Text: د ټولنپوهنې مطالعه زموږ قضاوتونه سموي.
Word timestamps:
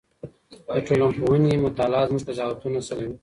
د 0.75 0.77
ټولنپوهنې 0.87 1.53
مطالعه 1.65 2.07
زموږ 2.09 2.23
قضاوتونه 2.29 2.79
سموي. 2.87 3.15